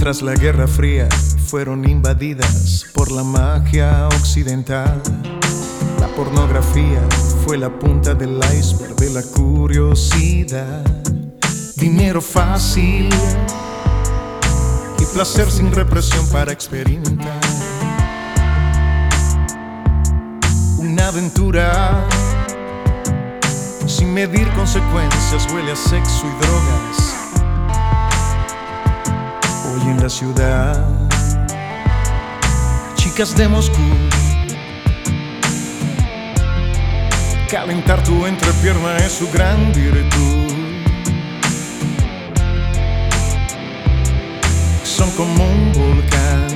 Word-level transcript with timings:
Tras 0.00 0.22
la 0.22 0.34
Guerra 0.34 0.66
Fría 0.66 1.10
fueron 1.44 1.86
invadidas 1.86 2.86
por 2.94 3.12
la 3.12 3.22
magia 3.22 4.08
occidental. 4.08 5.02
La 6.00 6.08
pornografía 6.16 7.06
fue 7.44 7.58
la 7.58 7.68
punta 7.68 8.14
del 8.14 8.38
iceberg 8.38 8.96
de 8.96 9.10
la 9.10 9.22
curiosidad. 9.22 10.82
Dinero 11.76 12.22
fácil 12.22 13.10
y 14.98 15.04
placer 15.12 15.50
sin 15.50 15.70
represión 15.70 16.26
para 16.28 16.50
experimentar. 16.50 17.38
Una 20.78 21.08
aventura 21.08 22.08
sin 23.86 24.14
medir 24.14 24.48
consecuencias, 24.52 25.46
huele 25.52 25.72
a 25.72 25.76
sexo 25.76 26.24
y 26.26 26.42
drogas. 26.42 27.19
Ciudad, 30.10 30.84
chicas 32.96 33.36
de 33.36 33.46
Moscú, 33.46 33.80
calentar 37.48 38.02
tu 38.02 38.26
entrepierna 38.26 38.96
es 38.96 39.12
su 39.12 39.30
gran 39.30 39.72
virtud. 39.72 40.52
Son 44.82 45.08
como 45.12 45.44
un 45.44 45.72
volcán 45.72 46.48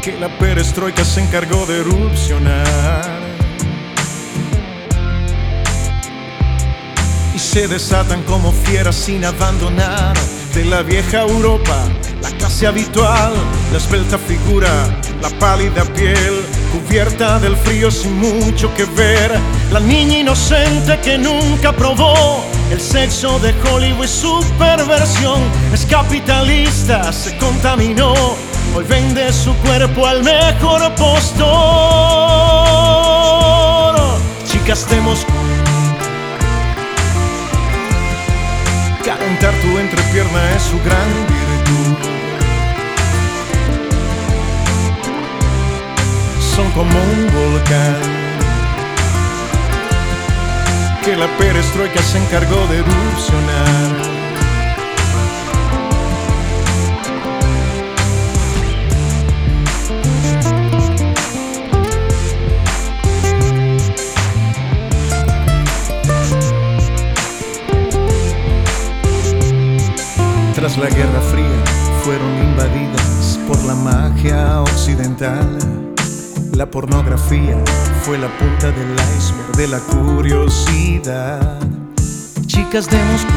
que 0.00 0.18
la 0.18 0.30
perestroika 0.38 1.04
se 1.04 1.20
encargó 1.20 1.66
de 1.66 1.80
erupcionar. 1.80 3.24
y 7.34 7.38
se 7.38 7.66
desatan 7.66 8.22
como 8.22 8.52
fieras 8.52 8.94
sin 8.94 9.24
abandonar 9.24 10.14
de 10.54 10.64
la 10.64 10.82
vieja 10.82 11.22
Europa 11.22 11.84
la 12.24 12.30
clase 12.38 12.66
habitual, 12.66 13.34
la 13.70 13.76
esbelta 13.76 14.16
figura, 14.16 14.70
la 15.20 15.28
pálida 15.38 15.84
piel 15.84 16.42
cubierta 16.72 17.38
del 17.38 17.54
frío 17.56 17.90
sin 17.90 18.18
mucho 18.18 18.72
que 18.74 18.84
ver, 18.84 19.32
la 19.70 19.80
niña 19.80 20.20
inocente 20.20 20.98
que 21.00 21.18
nunca 21.18 21.72
probó 21.72 22.42
el 22.70 22.80
sexo 22.80 23.38
de 23.40 23.54
Hollywood 23.68 24.06
su 24.06 24.42
perversión 24.58 25.42
es 25.72 25.84
capitalista, 25.84 27.12
se 27.12 27.36
contaminó, 27.36 28.14
hoy 28.74 28.84
vende 28.88 29.30
su 29.32 29.54
cuerpo 29.56 30.06
al 30.06 30.22
mejor 30.22 30.94
postor. 30.94 31.44
Chicas 34.46 34.86
como 46.74 46.90
un 46.90 47.26
volcán 47.32 48.24
que 51.04 51.16
la 51.16 51.28
perestroika 51.38 52.02
se 52.02 52.18
encargó 52.18 52.66
de 52.66 52.78
erupcionar. 52.78 54.14
Tras 70.54 70.78
la 70.78 70.88
Guerra 70.88 71.20
Fría 71.30 71.46
fueron 72.02 72.38
invadidas 72.38 73.38
por 73.46 73.62
la 73.64 73.74
magia 73.74 74.62
occidental. 74.62 75.93
La 76.54 76.70
pornografía 76.70 77.58
fue 78.02 78.16
la 78.16 78.28
punta 78.38 78.70
del 78.70 78.94
iceberg 79.16 79.56
de 79.56 79.66
la 79.66 79.80
curiosidad. 79.80 81.58
Chicas 82.46 82.88
de 82.88 82.96
Moscú, 82.96 83.32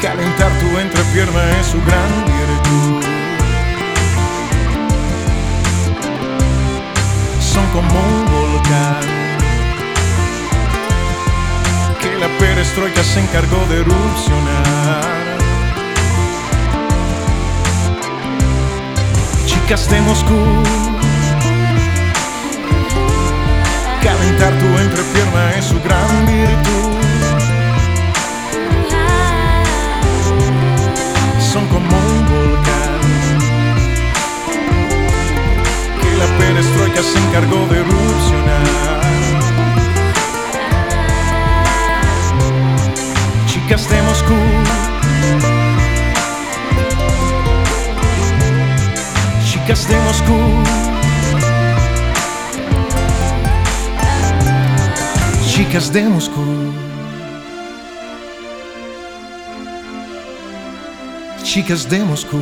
calentar 0.00 0.50
tu 0.58 0.78
entrepierna 0.78 1.60
es 1.60 1.66
su 1.66 1.78
gran 1.84 2.24
virtud. 2.24 3.04
Son 7.38 7.66
como 7.74 8.00
un 8.00 8.24
volcán 8.32 9.00
que 12.00 12.18
la 12.18 12.28
perestroika 12.38 13.04
se 13.04 13.20
encargó 13.20 13.66
de 13.66 13.80
erupcionar. 13.80 15.21
Chicas 19.62 19.88
de 19.88 20.00
Moscú, 20.00 20.34
calentar 24.02 24.52
tu 24.58 24.66
entrepierna 24.76 25.54
es 25.56 25.66
su 25.66 25.80
gran 25.82 26.26
virtud. 26.26 26.90
Son 31.40 31.64
como 31.68 31.96
un 31.96 32.26
volcán 32.26 33.00
que 36.00 36.10
la 36.18 36.26
perestroika 36.38 37.02
se 37.02 37.18
encargó 37.18 37.66
de 37.68 37.78
erupcionar. 37.78 39.02
chicas 43.46 43.88
de 43.88 44.02
Moscú. 44.02 44.34
Chicas 49.72 49.88
de 49.88 49.96
Moscú. 50.00 50.38
Chicas 55.48 55.90
de 55.90 56.02
Moscú. 56.02 56.44
Chicas 61.42 61.88
de 61.88 61.98
Moscú. 62.00 62.38